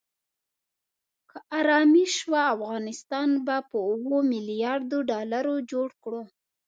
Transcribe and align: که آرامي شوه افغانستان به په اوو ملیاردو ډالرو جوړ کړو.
که 1.29 1.37
آرامي 1.59 2.05
شوه 2.17 2.41
افغانستان 2.53 3.29
به 3.45 3.57
په 3.69 3.77
اوو 3.89 4.15
ملیاردو 4.31 4.97
ډالرو 5.09 5.55
جوړ 5.71 5.89
کړو. 6.03 6.21